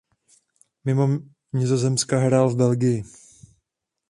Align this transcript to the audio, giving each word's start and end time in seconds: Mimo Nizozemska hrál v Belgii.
Mimo 0.85 1.07
Nizozemska 1.53 2.19
hrál 2.19 2.49
v 2.49 2.55
Belgii. 2.55 3.03